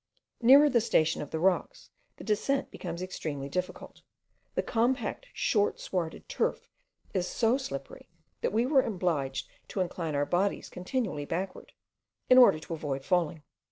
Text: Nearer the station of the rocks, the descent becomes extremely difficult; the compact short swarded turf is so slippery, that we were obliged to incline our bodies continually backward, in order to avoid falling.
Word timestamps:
Nearer 0.41 0.67
the 0.67 0.81
station 0.81 1.21
of 1.21 1.29
the 1.29 1.39
rocks, 1.39 1.91
the 2.17 2.23
descent 2.23 2.71
becomes 2.71 3.03
extremely 3.03 3.47
difficult; 3.47 4.01
the 4.55 4.63
compact 4.63 5.27
short 5.31 5.79
swarded 5.79 6.27
turf 6.27 6.67
is 7.13 7.27
so 7.27 7.55
slippery, 7.55 8.09
that 8.41 8.51
we 8.51 8.65
were 8.65 8.81
obliged 8.81 9.47
to 9.67 9.79
incline 9.79 10.15
our 10.15 10.25
bodies 10.25 10.69
continually 10.69 11.25
backward, 11.25 11.73
in 12.31 12.39
order 12.39 12.57
to 12.57 12.73
avoid 12.73 13.05
falling. 13.05 13.43